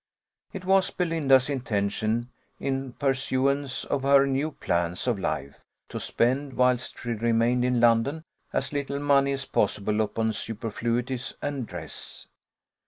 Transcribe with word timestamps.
It 0.51 0.65
was 0.65 0.89
Belinda's 0.89 1.47
intention, 1.47 2.31
in 2.59 2.93
pursuance 2.93 3.85
of 3.85 4.01
her 4.01 4.25
new 4.25 4.49
plans 4.49 5.05
of 5.05 5.19
life, 5.19 5.63
to 5.89 5.99
spend, 5.99 6.53
whilst 6.53 6.97
she 6.97 7.09
remained 7.11 7.63
in 7.63 7.79
London, 7.79 8.23
as 8.51 8.73
little 8.73 8.97
money 8.97 9.31
as 9.33 9.45
possible 9.45 10.01
upon 10.01 10.33
superfluities 10.33 11.35
and 11.39 11.67
dress. 11.67 12.25